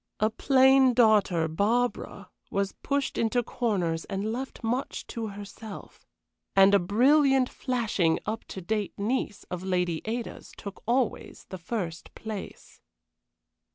[0.19, 6.07] A plain daughter, Barbara, was pushed into corners and left much to herself.
[6.55, 12.15] And a brilliant, flashing, up to date niece of Lady Ada's took always the first
[12.15, 12.81] place.